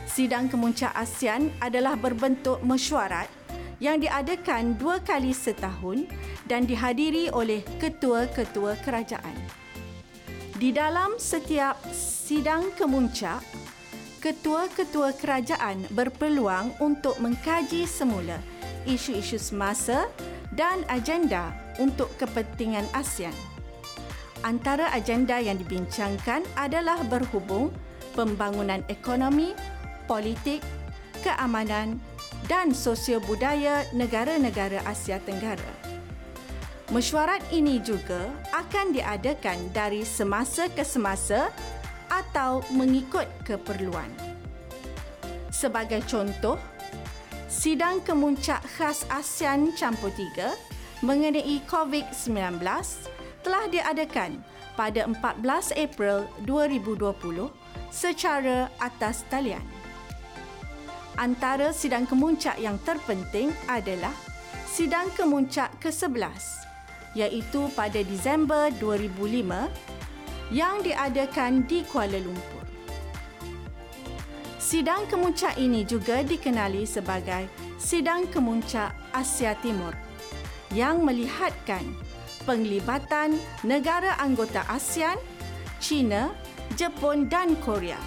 Sidang 0.10 0.50
Kemuncak 0.50 0.94
ASEAN 0.98 1.54
adalah 1.62 1.94
berbentuk 1.94 2.62
mesyuarat 2.66 3.39
yang 3.80 4.04
diadakan 4.04 4.76
dua 4.76 5.00
kali 5.00 5.32
setahun 5.32 6.08
dan 6.48 6.68
dihadiri 6.68 7.32
oleh 7.32 7.64
ketua-ketua 7.80 8.80
kerajaan. 8.84 9.36
Di 10.60 10.76
dalam 10.76 11.16
setiap 11.16 11.80
sidang 11.96 12.76
kemuncak, 12.76 13.40
ketua-ketua 14.20 15.16
kerajaan 15.16 15.88
berpeluang 15.96 16.76
untuk 16.84 17.16
mengkaji 17.24 17.88
semula 17.88 18.36
isu-isu 18.84 19.40
semasa 19.40 20.12
dan 20.52 20.84
agenda 20.92 21.56
untuk 21.80 22.12
kepentingan 22.20 22.84
ASEAN. 22.92 23.32
Antara 24.44 24.92
agenda 24.96 25.40
yang 25.40 25.60
dibincangkan 25.60 26.44
adalah 26.56 27.00
berhubung 27.08 27.72
pembangunan 28.16 28.84
ekonomi, 28.88 29.52
politik, 30.08 30.64
keamanan 31.24 32.00
dan 32.50 32.74
sosio 32.74 33.22
budaya 33.22 33.86
negara-negara 33.94 34.82
Asia 34.90 35.22
Tenggara. 35.22 35.70
Mesyuarat 36.90 37.46
ini 37.54 37.78
juga 37.78 38.34
akan 38.50 38.98
diadakan 38.98 39.70
dari 39.70 40.02
semasa 40.02 40.66
ke 40.74 40.82
semasa 40.82 41.54
atau 42.10 42.66
mengikut 42.74 43.30
keperluan. 43.46 44.10
Sebagai 45.54 46.02
contoh, 46.10 46.58
sidang 47.46 48.02
kemuncak 48.02 48.66
khas 48.74 49.06
ASEAN 49.14 49.78
Campur 49.78 50.10
Tiga 50.18 50.58
mengenai 51.06 51.62
COVID-19 51.70 52.58
telah 53.46 53.66
diadakan 53.70 54.42
pada 54.74 55.06
14 55.06 55.78
April 55.78 56.26
2020 56.50 57.54
secara 57.94 58.74
atas 58.82 59.22
talian 59.30 59.79
antara 61.20 61.76
sidang 61.76 62.08
kemuncak 62.08 62.56
yang 62.64 62.80
terpenting 62.88 63.52
adalah 63.68 64.16
sidang 64.64 65.12
kemuncak 65.12 65.68
ke-11 65.84 66.64
iaitu 67.20 67.68
pada 67.76 68.00
Disember 68.00 68.72
2005 68.80 70.56
yang 70.56 70.80
diadakan 70.80 71.68
di 71.68 71.84
Kuala 71.84 72.16
Lumpur. 72.24 72.64
Sidang 74.56 75.10
kemuncak 75.12 75.60
ini 75.60 75.84
juga 75.84 76.22
dikenali 76.24 76.86
sebagai 76.86 77.50
Sidang 77.82 78.30
Kemuncak 78.30 78.94
Asia 79.12 79.58
Timur 79.66 79.98
yang 80.70 81.02
melihatkan 81.02 81.82
penglibatan 82.46 83.42
negara 83.66 84.14
anggota 84.22 84.62
ASEAN, 84.70 85.18
China, 85.82 86.30
Jepun 86.78 87.26
dan 87.26 87.58
Korea 87.66 87.98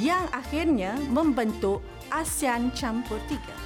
yang 0.00 0.24
akhirnya 0.32 0.96
membentuk 1.12 1.84
ASEAN 2.12 2.72
Campur 2.72 3.20
Tiga. 3.28 3.56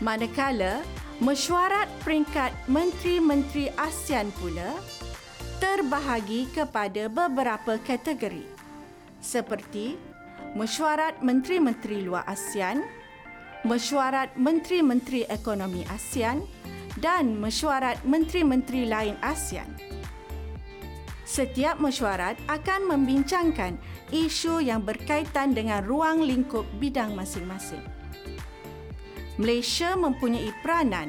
Manakala 0.00 0.80
mesyuarat 1.20 1.88
peringkat 2.00 2.52
Menteri-Menteri 2.68 3.68
ASEAN 3.76 4.32
pula 4.40 4.76
terbahagi 5.60 6.48
kepada 6.56 7.12
beberapa 7.12 7.76
kategori 7.84 8.48
seperti 9.20 10.00
mesyuarat 10.56 11.20
Menteri-Menteri 11.20 12.02
Luar 12.08 12.24
ASEAN, 12.24 12.80
mesyuarat 13.68 14.32
Menteri-Menteri 14.40 15.28
Ekonomi 15.28 15.84
ASEAN 15.92 16.40
dan 16.98 17.36
mesyuarat 17.36 18.00
Menteri-Menteri 18.02 18.88
lain 18.88 19.14
ASEAN. 19.20 19.68
Setiap 21.28 21.78
mesyuarat 21.78 22.34
akan 22.50 22.90
membincangkan 22.90 23.78
isu 24.10 24.62
yang 24.62 24.82
berkaitan 24.82 25.54
dengan 25.54 25.82
ruang 25.86 26.22
lingkup 26.22 26.66
bidang 26.78 27.14
masing-masing. 27.14 27.82
Malaysia 29.40 29.96
mempunyai 29.96 30.52
peranan 30.60 31.08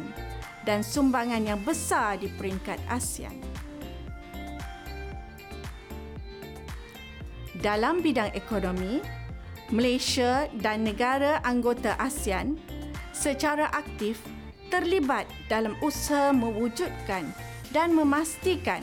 dan 0.63 0.85
sumbangan 0.85 1.41
yang 1.43 1.59
besar 1.65 2.21
di 2.21 2.29
peringkat 2.29 2.79
ASEAN. 2.87 3.35
Dalam 7.61 8.01
bidang 8.01 8.33
ekonomi, 8.33 9.03
Malaysia 9.69 10.49
dan 10.57 10.81
negara 10.87 11.43
anggota 11.45 11.93
ASEAN 12.01 12.57
secara 13.13 13.69
aktif 13.75 14.17
terlibat 14.71 15.27
dalam 15.51 15.75
usaha 15.83 16.33
mewujudkan 16.33 17.27
dan 17.69 17.93
memastikan 17.93 18.81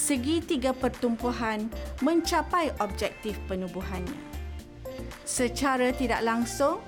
segitiga 0.00 0.72
pertumbuhan 0.72 1.68
mencapai 2.00 2.72
objektif 2.80 3.36
penubuhannya. 3.44 4.16
Secara 5.28 5.92
tidak 5.92 6.24
langsung, 6.24 6.80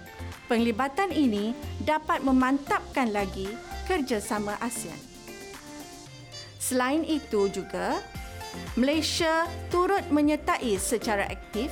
penglibatan 0.48 1.12
ini 1.12 1.52
dapat 1.84 2.24
memantapkan 2.24 3.12
lagi 3.12 3.52
kerjasama 3.84 4.56
ASEAN. 4.64 4.96
Selain 6.56 7.04
itu 7.04 7.52
juga, 7.52 8.00
Malaysia 8.80 9.44
turut 9.68 10.02
menyertai 10.08 10.80
secara 10.80 11.28
aktif 11.28 11.68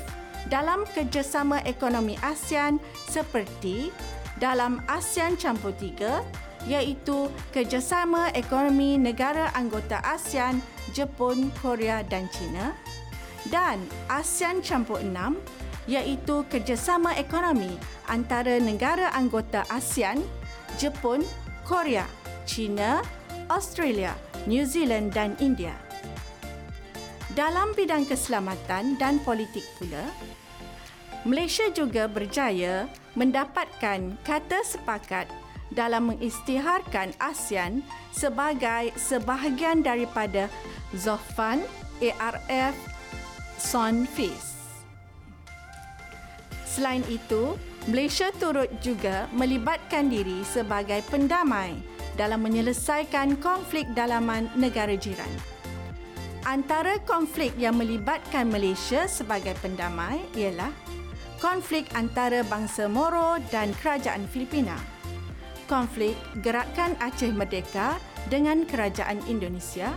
dalam 0.53 0.85
kerjasama 0.93 1.65
ekonomi 1.65 2.21
ASEAN 2.21 2.77
seperti 3.09 3.89
dalam 4.41 4.81
ASEAN 4.89 5.37
Campur 5.37 5.73
Tiga 5.77 6.25
iaitu 6.69 7.29
kerjasama 7.53 8.33
ekonomi 8.37 9.01
negara 9.01 9.49
anggota 9.57 10.01
ASEAN, 10.05 10.61
Jepun, 10.97 11.53
Korea 11.63 12.03
dan 12.07 12.27
China 12.35 12.75
dan 13.49 13.81
ASEAN 14.13 14.61
Campur 14.61 15.01
Enam 15.01 15.41
iaitu 15.89 16.45
kerjasama 16.53 17.17
ekonomi 17.17 17.75
antara 18.07 18.61
negara 18.61 19.11
anggota 19.17 19.65
ASEAN, 19.73 20.21
Jepun, 20.77 21.25
Korea, 21.65 22.05
China, 22.45 23.01
Australia, 23.49 24.15
New 24.47 24.63
Zealand 24.69 25.11
dan 25.17 25.35
India. 25.41 25.75
Dalam 27.35 27.73
bidang 27.79 28.05
keselamatan 28.05 28.99
dan 28.99 29.23
politik 29.23 29.63
pula, 29.79 30.03
Malaysia 31.23 31.69
juga 31.71 32.11
berjaya 32.11 32.91
mendapatkan 33.15 34.17
kata 34.25 34.59
sepakat 34.67 35.31
dalam 35.75 36.15
mengisytiharkan 36.15 37.15
ASEAN 37.23 37.83
sebagai 38.11 38.91
sebahagian 38.99 39.83
daripada 39.87 40.51
Zofan 40.95 41.63
ARF 42.03 42.77
SONFIS. 43.61 44.51
Selain 46.67 47.03
itu, 47.11 47.59
Malaysia 47.91 48.31
turut 48.39 48.71
juga 48.79 49.27
melibatkan 49.35 50.07
diri 50.07 50.47
sebagai 50.47 51.03
pendamai 51.11 51.75
dalam 52.15 52.43
menyelesaikan 52.45 53.39
konflik 53.41 53.89
dalaman 53.97 54.47
negara 54.55 54.95
jiran. 54.95 55.29
Antara 56.49 56.97
konflik 57.05 57.53
yang 57.61 57.77
melibatkan 57.77 58.49
Malaysia 58.49 59.05
sebagai 59.05 59.53
pendamai 59.61 60.25
ialah 60.33 60.73
konflik 61.37 61.89
antara 61.93 62.41
bangsa 62.49 62.89
Moro 62.89 63.37
dan 63.53 63.77
kerajaan 63.77 64.25
Filipina. 64.29 64.77
Konflik 65.71 66.19
Gerakan 66.43 66.99
Aceh 66.99 67.31
Merdeka 67.31 67.95
dengan 68.27 68.67
kerajaan 68.67 69.23
Indonesia 69.31 69.95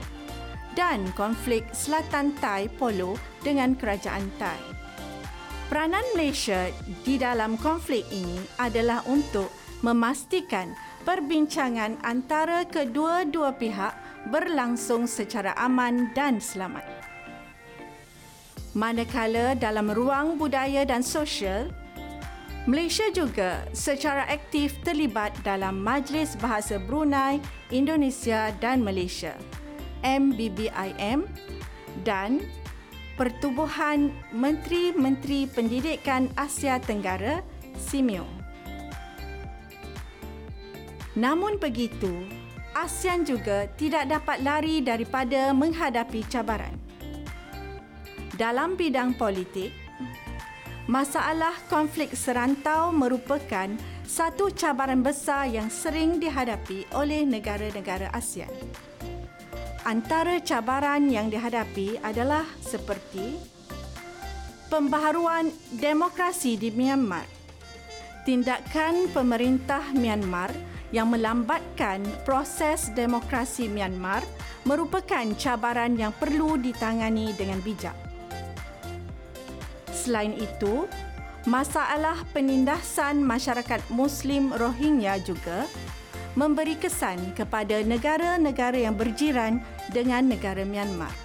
dan 0.78 1.10
konflik 1.18 1.66
Selatan 1.74 2.38
Thai 2.38 2.70
Polo 2.70 3.18
dengan 3.42 3.74
kerajaan 3.74 4.30
Thai. 4.38 4.62
Peranan 5.74 6.06
Malaysia 6.14 6.70
di 7.02 7.18
dalam 7.18 7.58
konflik 7.58 8.06
ini 8.14 8.38
adalah 8.62 9.02
untuk 9.10 9.50
memastikan 9.82 10.78
perbincangan 11.02 11.98
antara 12.06 12.70
kedua-dua 12.70 13.58
pihak 13.58 13.98
berlangsung 14.30 15.10
secara 15.10 15.58
aman 15.58 16.14
dan 16.14 16.38
selamat 16.38 16.86
manakala 18.74 19.54
dalam 19.54 19.94
ruang 19.94 20.36
budaya 20.42 20.82
dan 20.84 21.06
sosial, 21.06 21.70
Malaysia 22.64 23.04
juga 23.12 23.68
secara 23.76 24.24
aktif 24.32 24.80
terlibat 24.88 25.36
dalam 25.44 25.84
Majlis 25.84 26.40
Bahasa 26.40 26.80
Brunei, 26.80 27.44
Indonesia 27.76 28.56
dan 28.64 28.80
Malaysia 28.80 29.36
MBBIM 30.00 31.28
dan 32.08 32.40
Pertubuhan 33.20 34.16
Menteri-Menteri 34.32 35.46
Pendidikan 35.52 36.32
Asia 36.40 36.80
Tenggara 36.80 37.44
SIMIO. 37.76 38.24
Namun 41.20 41.60
begitu, 41.60 42.26
ASEAN 42.74 43.28
juga 43.28 43.68
tidak 43.76 44.08
dapat 44.08 44.40
lari 44.40 44.80
daripada 44.80 45.52
menghadapi 45.52 46.26
cabaran 46.32 46.74
dalam 48.34 48.74
bidang 48.74 49.14
politik, 49.14 49.83
masalah 50.88 51.56
konflik 51.72 52.12
serantau 52.12 52.92
merupakan 52.92 53.72
satu 54.04 54.52
cabaran 54.52 55.00
besar 55.00 55.48
yang 55.48 55.72
sering 55.72 56.20
dihadapi 56.20 56.84
oleh 56.92 57.24
negara-negara 57.24 58.12
ASEAN. 58.12 58.52
Antara 59.84 60.40
cabaran 60.40 61.08
yang 61.12 61.28
dihadapi 61.28 62.00
adalah 62.04 62.48
seperti 62.64 63.36
pembaharuan 64.72 65.52
demokrasi 65.76 66.56
di 66.56 66.72
Myanmar, 66.72 67.28
tindakan 68.24 69.12
pemerintah 69.12 69.92
Myanmar 69.92 70.52
yang 70.96 71.12
melambatkan 71.12 72.04
proses 72.24 72.92
demokrasi 72.96 73.68
Myanmar 73.68 74.24
merupakan 74.64 75.26
cabaran 75.36 76.00
yang 76.00 76.16
perlu 76.16 76.56
ditangani 76.56 77.36
dengan 77.36 77.60
bijak. 77.60 78.13
Selain 80.04 80.36
itu, 80.36 80.84
masalah 81.48 82.28
penindasan 82.36 83.24
masyarakat 83.24 83.80
Muslim 83.88 84.52
Rohingya 84.52 85.24
juga 85.24 85.64
memberi 86.36 86.76
kesan 86.76 87.32
kepada 87.32 87.80
negara-negara 87.88 88.84
yang 88.84 89.00
berjiran 89.00 89.64
dengan 89.96 90.28
negara 90.28 90.68
Myanmar. 90.68 91.16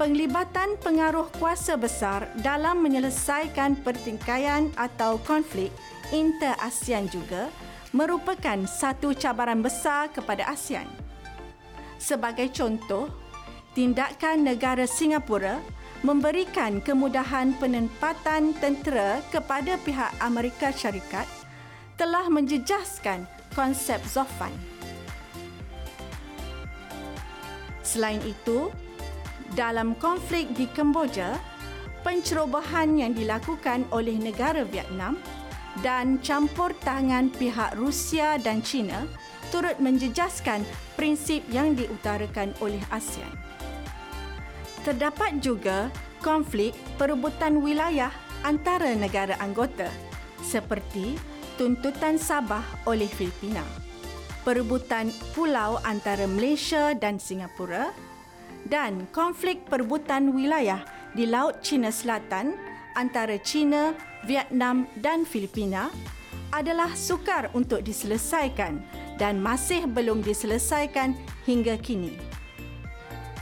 Penglibatan 0.00 0.80
pengaruh 0.80 1.28
kuasa 1.36 1.76
besar 1.76 2.24
dalam 2.40 2.80
menyelesaikan 2.80 3.84
pertingkaian 3.84 4.72
atau 4.80 5.20
konflik 5.28 5.68
inter-ASEAN 6.08 7.12
juga 7.12 7.52
merupakan 7.92 8.64
satu 8.64 9.12
cabaran 9.12 9.60
besar 9.60 10.08
kepada 10.08 10.48
ASEAN. 10.48 10.88
Sebagai 12.00 12.48
contoh, 12.48 13.12
tindakan 13.74 14.42
negara 14.46 14.84
Singapura 14.84 15.62
memberikan 16.00 16.80
kemudahan 16.80 17.52
penempatan 17.60 18.56
tentera 18.56 19.20
kepada 19.28 19.76
pihak 19.84 20.10
Amerika 20.24 20.72
Syarikat 20.72 21.28
telah 22.00 22.24
menjejaskan 22.32 23.28
konsep 23.52 24.00
Zofan. 24.08 24.52
Selain 27.84 28.22
itu, 28.24 28.72
dalam 29.52 29.98
konflik 29.98 30.48
di 30.56 30.64
Kemboja, 30.70 31.36
pencerobohan 32.00 32.96
yang 32.96 33.12
dilakukan 33.12 33.84
oleh 33.92 34.16
negara 34.16 34.64
Vietnam 34.64 35.20
dan 35.84 36.16
campur 36.24 36.72
tangan 36.80 37.28
pihak 37.34 37.76
Rusia 37.76 38.40
dan 38.40 38.64
China 38.64 39.04
turut 39.50 39.76
menjejaskan 39.82 40.62
prinsip 40.94 41.42
yang 41.50 41.74
diutarakan 41.74 42.54
oleh 42.62 42.80
ASEAN. 42.88 43.49
Terdapat 44.80 45.44
juga 45.44 45.92
konflik 46.24 46.72
perebutan 46.96 47.60
wilayah 47.60 48.08
antara 48.40 48.96
negara 48.96 49.36
anggota 49.36 49.92
seperti 50.40 51.20
tuntutan 51.60 52.16
Sabah 52.16 52.64
oleh 52.88 53.04
Filipina, 53.04 53.60
perebutan 54.40 55.12
pulau 55.36 55.76
antara 55.84 56.24
Malaysia 56.24 56.96
dan 56.96 57.20
Singapura 57.20 57.92
dan 58.64 59.04
konflik 59.12 59.68
perebutan 59.68 60.32
wilayah 60.32 60.80
di 61.12 61.28
Laut 61.28 61.60
Cina 61.60 61.92
Selatan 61.92 62.56
antara 62.96 63.36
China, 63.44 63.92
Vietnam 64.24 64.88
dan 64.96 65.28
Filipina 65.28 65.92
adalah 66.56 66.90
sukar 66.96 67.52
untuk 67.52 67.84
diselesaikan 67.84 68.80
dan 69.20 69.36
masih 69.38 69.84
belum 69.84 70.24
diselesaikan 70.24 71.12
hingga 71.44 71.76
kini. 71.76 72.16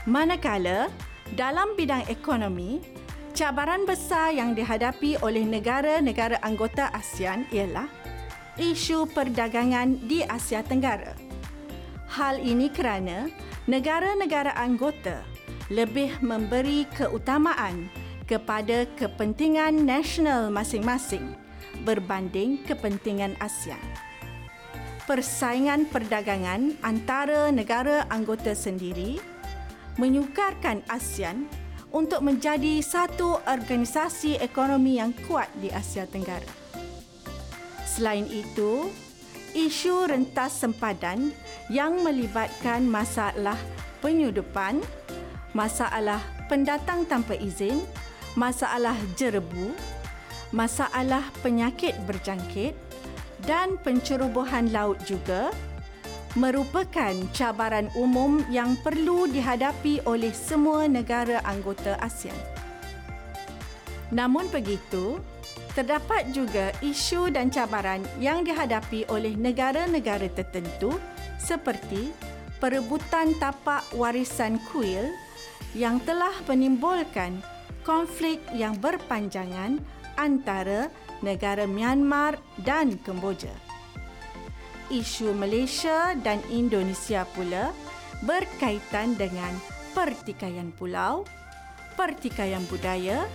Manakala 0.03 0.91
dalam 1.37 1.77
bidang 1.77 2.05
ekonomi, 2.09 2.81
cabaran 3.37 3.85
besar 3.85 4.33
yang 4.33 4.57
dihadapi 4.57 5.21
oleh 5.21 5.45
negara-negara 5.45 6.41
anggota 6.41 6.89
ASEAN 6.95 7.45
ialah 7.53 7.85
isu 8.57 9.05
perdagangan 9.13 10.01
di 10.09 10.25
Asia 10.25 10.65
Tenggara. 10.65 11.13
Hal 12.09 12.41
ini 12.41 12.73
kerana 12.73 13.29
negara-negara 13.69 14.57
anggota 14.57 15.21
lebih 15.69 16.17
memberi 16.25 16.89
keutamaan 16.97 17.87
kepada 18.25 18.89
kepentingan 18.97 19.85
nasional 19.85 20.49
masing-masing 20.49 21.37
berbanding 21.85 22.57
kepentingan 22.65 23.37
ASEAN. 23.37 23.81
Persaingan 25.05 25.89
perdagangan 25.89 26.77
antara 26.85 27.49
negara 27.49 28.05
anggota 28.13 28.53
sendiri 28.53 29.17
menyukarkan 29.99 30.79
ASEAN 30.87 31.51
untuk 31.91 32.23
menjadi 32.23 32.79
satu 32.79 33.43
organisasi 33.43 34.39
ekonomi 34.39 34.95
yang 35.01 35.11
kuat 35.27 35.51
di 35.59 35.67
Asia 35.67 36.07
Tenggara. 36.07 36.47
Selain 37.83 38.23
itu, 38.31 38.87
isu 39.51 40.07
rentas 40.07 40.55
sempadan 40.55 41.35
yang 41.67 41.99
melibatkan 41.99 42.87
masalah 42.87 43.59
penyudupan, 43.99 44.79
masalah 45.51 46.23
pendatang 46.47 47.03
tanpa 47.03 47.35
izin, 47.35 47.83
masalah 48.39 48.95
jerebu, 49.19 49.75
masalah 50.55 51.25
penyakit 51.43 51.97
berjangkit 52.05 52.77
dan 53.43 53.75
pencerobohan 53.81 54.69
laut 54.69 55.01
juga 55.03 55.49
merupakan 56.37 57.15
cabaran 57.33 57.89
umum 57.97 58.45
yang 58.53 58.77
perlu 58.85 59.25
dihadapi 59.25 60.05
oleh 60.05 60.29
semua 60.29 60.85
negara 60.85 61.41
anggota 61.41 61.97
ASEAN. 61.97 62.35
Namun 64.13 64.49
begitu, 64.53 65.17
terdapat 65.73 66.29
juga 66.29 66.73
isu 66.85 67.33
dan 67.33 67.49
cabaran 67.49 68.01
yang 68.21 68.45
dihadapi 68.45 69.09
oleh 69.09 69.33
negara-negara 69.33 70.29
tertentu 70.33 70.97
seperti 71.41 72.13
perebutan 72.61 73.33
tapak 73.41 73.85
warisan 73.95 74.61
kuil 74.69 75.09
yang 75.73 76.01
telah 76.03 76.33
menimbulkan 76.45 77.41
konflik 77.85 78.41
yang 78.53 78.77
berpanjangan 78.77 79.81
antara 80.19 80.91
negara 81.23 81.63
Myanmar 81.63 82.37
dan 82.61 82.99
Kemboja 83.01 83.68
isu 84.89 85.33
Malaysia 85.37 86.17
dan 86.19 86.41
Indonesia 86.49 87.25
pula 87.33 87.73
berkaitan 88.25 89.15
dengan 89.15 89.53
pertikaian 89.95 90.73
pulau, 90.75 91.23
pertikaian 91.95 92.61
budaya, 92.67 93.25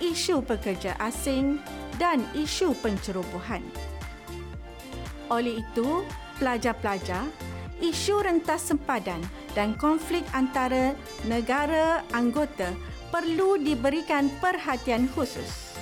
isu 0.00 0.42
pekerja 0.46 0.96
asing 1.02 1.60
dan 2.00 2.24
isu 2.32 2.72
pencerobohan. 2.80 3.62
Oleh 5.26 5.60
itu, 5.60 6.06
pelajar-pelajar, 6.38 7.26
isu 7.82 8.22
rentas 8.22 8.70
sempadan 8.70 9.20
dan 9.52 9.74
konflik 9.76 10.22
antara 10.32 10.94
negara 11.26 12.04
anggota 12.14 12.72
perlu 13.10 13.58
diberikan 13.58 14.30
perhatian 14.38 15.08
khusus. 15.12 15.74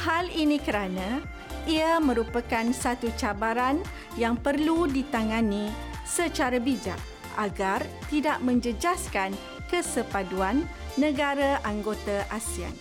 Hal 0.00 0.32
ini 0.32 0.56
kerana 0.56 1.20
ia 1.66 2.00
merupakan 2.00 2.68
satu 2.72 3.12
cabaran 3.16 3.80
yang 4.16 4.36
perlu 4.36 4.88
ditangani 4.88 5.68
secara 6.06 6.56
bijak 6.60 6.98
agar 7.38 7.84
tidak 8.12 8.38
menjejaskan 8.42 9.32
kesepaduan 9.70 10.66
negara 10.98 11.62
anggota 11.62 12.26
ASEAN. 12.28 12.74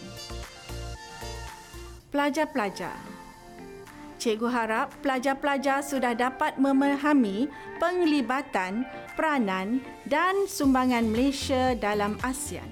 Pelajar-pelajar 2.10 3.20
Cikgu 4.20 4.52
harap 4.52 4.92
pelajar-pelajar 5.00 5.80
sudah 5.80 6.12
dapat 6.12 6.60
memahami 6.60 7.48
penglibatan, 7.80 8.84
peranan 9.16 9.80
dan 10.04 10.44
sumbangan 10.44 11.08
Malaysia 11.08 11.72
dalam 11.80 12.20
ASEAN. 12.20 12.68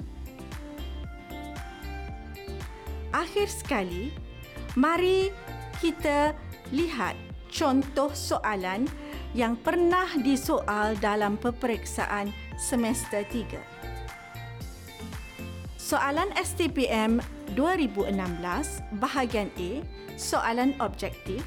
Akhir 3.15 3.47
sekali, 3.47 4.11
mari 4.75 5.31
kita 5.77 6.33
lihat 6.73 7.13
contoh 7.53 8.11
soalan 8.11 8.89
yang 9.37 9.55
pernah 9.59 10.07
disoal 10.19 10.97
dalam 10.97 11.37
peperiksaan 11.37 12.33
semester 12.57 13.21
3. 13.23 13.61
Soalan 15.77 16.27
STPM 16.35 17.23
2016 17.55 18.11
bahagian 18.99 19.47
A, 19.55 19.71
soalan 20.19 20.75
objektif. 20.83 21.45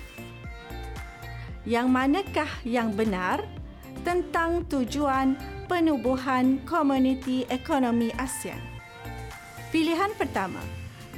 Yang 1.69 1.87
manakah 1.93 2.51
yang 2.65 2.97
benar 2.97 3.45
tentang 4.01 4.65
tujuan 4.73 5.37
penubuhan 5.69 6.57
komuniti 6.65 7.45
ekonomi 7.53 8.09
ASEAN? 8.17 8.65
Pilihan 9.69 10.17
pertama, 10.17 10.65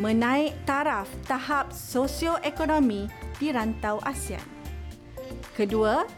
menaik 0.00 0.56
taraf 0.64 1.08
tahap 1.28 1.68
sosioekonomi 1.74 3.12
di 3.36 3.52
rantau 3.52 4.00
ASEAN. 4.00 4.44
Kedua, 5.52 6.08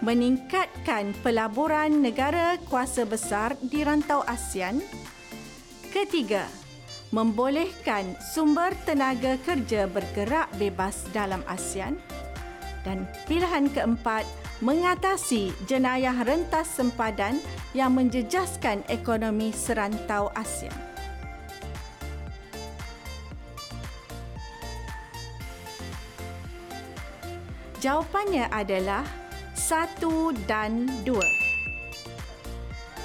meningkatkan 0.00 1.12
pelaburan 1.20 2.00
negara 2.00 2.56
kuasa 2.70 3.04
besar 3.04 3.58
di 3.60 3.84
rantau 3.84 4.24
ASEAN. 4.24 4.80
Ketiga, 5.92 6.48
membolehkan 7.12 8.16
sumber 8.32 8.72
tenaga 8.88 9.36
kerja 9.44 9.84
bergerak 9.90 10.48
bebas 10.56 11.04
dalam 11.12 11.44
ASEAN. 11.44 12.00
Dan 12.86 13.04
pilihan 13.28 13.68
keempat, 13.68 14.24
mengatasi 14.64 15.52
jenayah 15.68 16.16
rentas 16.24 16.72
sempadan 16.72 17.36
yang 17.76 17.92
menjejaskan 17.92 18.80
ekonomi 18.88 19.52
serantau 19.52 20.32
ASEAN. 20.32 20.87
Jawapannya 27.78 28.50
adalah 28.50 29.06
satu 29.54 30.34
dan 30.50 30.90
dua. 31.06 31.22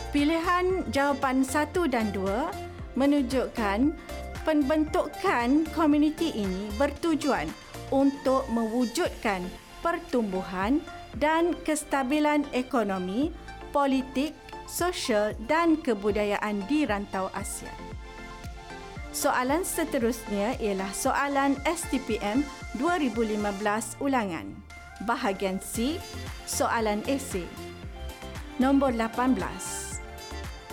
Pilihan 0.10 0.90
jawapan 0.90 1.46
satu 1.46 1.86
dan 1.86 2.10
dua 2.10 2.50
menunjukkan 2.98 3.94
pembentukan 4.42 5.70
komuniti 5.78 6.34
ini 6.34 6.74
bertujuan 6.82 7.54
untuk 7.94 8.50
mewujudkan 8.50 9.46
pertumbuhan 9.86 10.82
dan 11.22 11.54
kestabilan 11.62 12.42
ekonomi, 12.50 13.30
politik, 13.70 14.34
sosial 14.66 15.38
dan 15.46 15.78
kebudayaan 15.78 16.66
di 16.66 16.90
rantau 16.90 17.30
ASEAN. 17.38 17.78
Soalan 19.14 19.62
seterusnya 19.62 20.58
ialah 20.58 20.90
soalan 20.90 21.54
STPM 21.70 22.42
2015 22.82 24.02
ulangan 24.02 24.63
bahagian 25.04 25.60
C, 25.60 26.00
soalan 26.48 27.04
esei. 27.06 27.48
Nombor 28.58 28.94
18. 28.96 29.38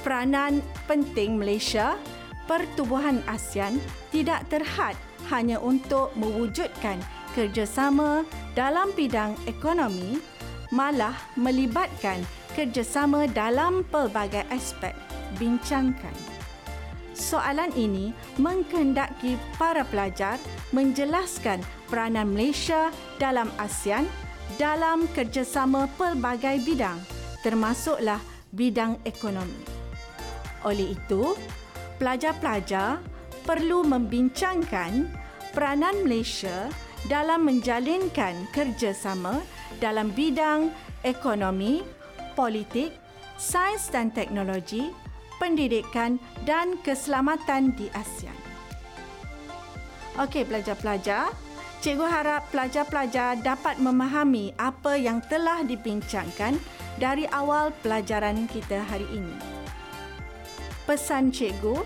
Peranan 0.00 0.64
penting 0.88 1.36
Malaysia 1.36 1.96
pertubuhan 2.48 3.22
ASEAN 3.30 3.78
tidak 4.10 4.48
terhad 4.50 4.96
hanya 5.30 5.62
untuk 5.62 6.10
mewujudkan 6.18 6.98
kerjasama 7.36 8.26
dalam 8.58 8.90
bidang 8.98 9.38
ekonomi, 9.46 10.18
malah 10.74 11.14
melibatkan 11.38 12.18
kerjasama 12.58 13.30
dalam 13.30 13.86
pelbagai 13.86 14.42
aspek. 14.50 14.92
Bincangkan. 15.38 16.29
Soalan 17.20 17.68
ini 17.76 18.16
menghendaki 18.40 19.37
para 19.61 19.85
pelajar 19.85 20.40
menjelaskan 20.72 21.61
peranan 21.92 22.33
Malaysia 22.33 22.88
dalam 23.20 23.52
ASEAN 23.61 24.09
dalam 24.56 25.04
kerjasama 25.12 25.85
pelbagai 26.00 26.64
bidang 26.64 26.96
termasuklah 27.44 28.18
bidang 28.56 28.96
ekonomi. 29.04 29.61
Oleh 30.64 30.96
itu, 30.96 31.37
pelajar-pelajar 32.00 33.04
perlu 33.44 33.85
membincangkan 33.85 35.09
peranan 35.52 36.00
Malaysia 36.04 36.72
dalam 37.09 37.48
menjalinkan 37.48 38.48
kerjasama 38.52 39.40
dalam 39.80 40.12
bidang 40.12 40.68
ekonomi, 41.04 41.80
politik, 42.37 42.92
sains 43.40 43.88
dan 43.88 44.12
teknologi, 44.12 44.92
pendidikan 45.40 46.20
dan 46.44 46.76
keselamatan 46.85 47.72
di 47.72 47.88
ASEAN. 47.96 48.37
Okey 50.20 50.44
pelajar-pelajar, 50.44 51.33
cikgu 51.81 52.05
harap 52.05 52.44
pelajar-pelajar 52.53 53.40
dapat 53.40 53.81
memahami 53.81 54.53
apa 54.61 55.00
yang 55.00 55.24
telah 55.24 55.64
dibincangkan 55.64 56.61
dari 57.00 57.24
awal 57.33 57.72
pelajaran 57.81 58.44
kita 58.53 58.85
hari 58.85 59.09
ini. 59.09 59.33
Pesan 60.85 61.33
cikgu, 61.33 61.81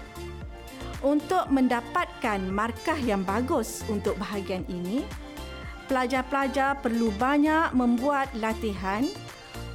untuk 1.05 1.47
mendapatkan 1.53 2.41
markah 2.49 2.97
yang 2.97 3.23
bagus 3.23 3.85
untuk 3.93 4.17
bahagian 4.17 4.65
ini, 4.73 5.05
pelajar-pelajar 5.87 6.81
perlu 6.81 7.13
banyak 7.21 7.77
membuat 7.77 8.33
latihan 8.41 9.05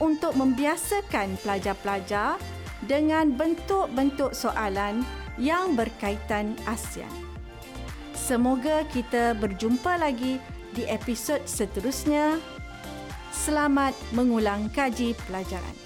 untuk 0.02 0.34
membiasakan 0.34 1.38
pelajar-pelajar 1.46 2.42
dengan 2.86 3.32
bentuk-bentuk 3.34 4.36
soalan 4.36 5.04
yang 5.39 5.74
berkaitan 5.80 6.56
ASEAN. 6.68 7.12
Semoga 8.13 8.84
kita 8.92 9.34
berjumpa 9.39 9.98
lagi 9.98 10.38
di 10.76 10.86
episod 10.86 11.42
seterusnya. 11.48 12.38
Selamat 13.34 13.96
mengulang 14.13 14.68
kaji 14.70 15.15
pelajaran. 15.26 15.79